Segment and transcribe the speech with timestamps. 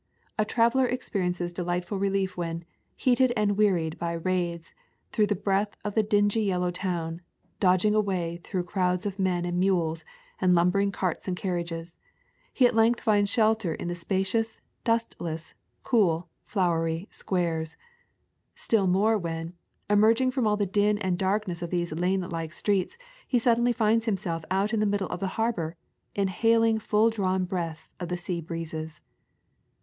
[0.39, 2.65] A traveler experi ences delightful relief when,
[2.95, 4.73] heated and wearied by raids
[5.11, 7.21] through the breadth of the dingy yellow town,
[7.59, 10.03] dodging a way through crowds of men and mules
[10.39, 11.99] and Jumbering carts and carriages,
[12.51, 15.53] he at length finds shelter in the spacious, dust less,
[15.83, 17.77] cool, flowery squares;
[18.55, 19.53] still more when,
[19.87, 22.97] emerging from all the din and darkness of these lanelike streets,
[23.27, 25.75] he suddenly finds himself out in the middle of the harbor,
[26.15, 28.99] inhaling full drawn breaths of the sea breezes.